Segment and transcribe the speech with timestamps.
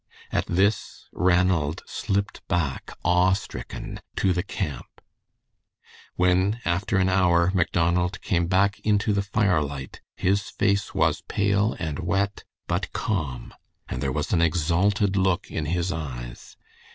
[0.31, 4.99] At this Ranald slipped back awe stricken to the camp.
[6.15, 11.99] When, after an hour, Macdonald came back into the firelight, his face was pale and
[11.99, 13.53] wet, but calm,
[13.87, 16.57] and there was an exalted look in his eyes.